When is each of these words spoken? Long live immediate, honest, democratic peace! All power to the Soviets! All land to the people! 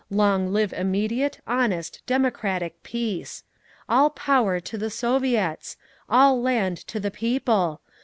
Long 0.09 0.51
live 0.51 0.73
immediate, 0.73 1.41
honest, 1.45 2.01
democratic 2.07 2.81
peace! 2.81 3.43
All 3.87 4.09
power 4.09 4.59
to 4.59 4.75
the 4.75 4.89
Soviets! 4.89 5.77
All 6.09 6.41
land 6.41 6.77
to 6.87 6.99
the 6.99 7.11
people! 7.11 7.81